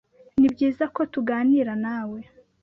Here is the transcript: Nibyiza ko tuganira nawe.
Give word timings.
Nibyiza 0.39 0.83
ko 0.95 1.01
tuganira 1.13 1.73
nawe. 1.83 2.19